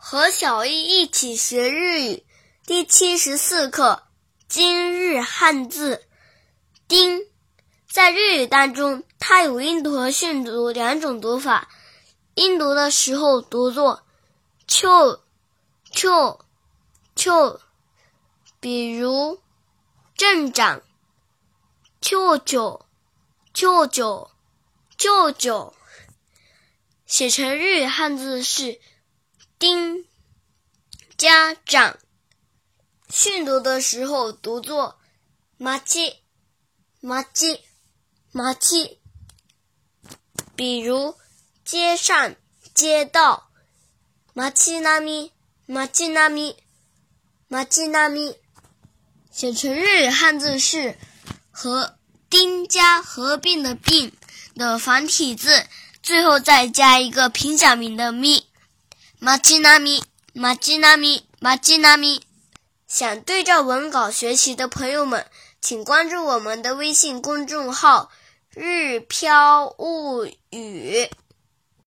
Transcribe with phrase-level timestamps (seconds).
[0.00, 2.24] 和小易一起学日语
[2.64, 4.04] 第七十四课
[4.46, 6.04] 今日汉字
[6.86, 7.26] “丁”。
[7.90, 11.68] 在日语当中，它有音读和训读两种读法。
[12.34, 14.04] 音读的时候读作
[14.68, 15.20] “秋
[15.90, 16.44] 秋
[17.16, 17.60] 秋”，
[18.60, 19.40] 比如
[20.16, 20.80] “镇长
[22.00, 22.86] ”“舅舅
[23.52, 24.30] ”“舅舅
[24.96, 25.74] ”“舅舅”。
[27.04, 28.80] 写成日语汉字是。
[29.58, 30.04] 丁
[31.16, 31.98] 家长
[33.08, 35.00] 训读的时候读作
[35.56, 36.14] 马基
[37.00, 37.60] 马基
[38.30, 39.00] 马基，
[40.54, 41.16] 比如
[41.64, 42.36] 街上
[42.72, 43.50] 街道
[44.32, 45.32] 马基纳米
[45.66, 46.54] 马基纳米
[47.48, 48.36] 马基纳米，
[49.32, 50.96] 写成日语汉字是
[51.50, 51.98] 和
[52.30, 54.16] 丁家合并的并
[54.54, 55.66] 的繁体字，
[56.00, 58.47] 最后再加一个平假名的咪。
[59.20, 62.22] 马吉纳米，马吉纳米，马吉纳米。
[62.86, 65.26] 想对照文稿学习的朋友们，
[65.60, 68.12] 请关注我们的微信公众号
[68.54, 71.10] “日飘物语”。